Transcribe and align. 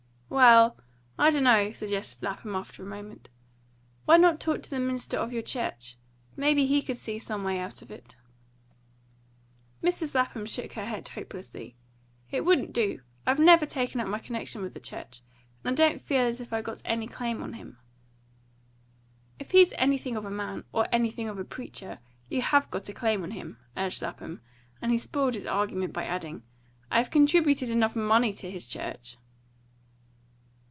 "Well, 0.33 0.77
I 1.19 1.29
dunno," 1.29 1.73
suggested 1.73 2.23
Lapham, 2.23 2.55
after 2.55 2.81
a 2.81 2.85
moment; 2.85 3.29
"why 4.05 4.15
not 4.15 4.39
talk 4.39 4.63
to 4.63 4.69
the 4.69 4.79
minister 4.79 5.17
of 5.17 5.33
your 5.33 5.41
church? 5.41 5.97
May 6.37 6.53
be 6.53 6.65
he 6.65 6.81
could 6.81 6.95
see 6.95 7.19
some 7.19 7.43
way 7.43 7.59
out 7.59 7.81
of 7.81 7.91
it." 7.91 8.15
Mrs. 9.83 10.15
Lapham 10.15 10.45
shook 10.45 10.71
her 10.73 10.85
head 10.85 11.09
hopelessly. 11.09 11.75
"It 12.31 12.45
wouldn't 12.45 12.71
do. 12.71 13.01
I've 13.27 13.39
never 13.41 13.65
taken 13.65 13.99
up 13.99 14.07
my 14.07 14.19
connection 14.19 14.61
with 14.61 14.73
the 14.73 14.79
church, 14.79 15.21
and 15.65 15.73
I 15.77 15.89
don't 15.89 16.01
feel 16.01 16.21
as 16.21 16.39
if 16.39 16.53
I'd 16.53 16.63
got 16.63 16.81
any 16.85 17.07
claim 17.07 17.43
on 17.43 17.51
him." 17.53 17.77
"If 19.37 19.51
he's 19.51 19.73
anything 19.73 20.15
of 20.15 20.23
a 20.23 20.31
man, 20.31 20.63
or 20.71 20.87
anything 20.93 21.27
of 21.27 21.39
a 21.39 21.43
preacher, 21.45 21.99
you 22.29 22.41
HAVE 22.41 22.71
got 22.71 22.87
a 22.87 22.93
claim 22.93 23.21
on 23.23 23.31
him," 23.31 23.57
urged 23.75 24.01
Lapham; 24.01 24.39
and 24.81 24.93
he 24.93 24.97
spoiled 24.97 25.33
his 25.33 25.45
argument 25.45 25.91
by 25.91 26.05
adding, 26.05 26.43
"I've 26.89 27.11
contributed 27.11 27.69
enough 27.69 27.97
MONEY 27.97 28.31
to 28.37 28.49
his 28.49 28.65
church." 28.65 29.17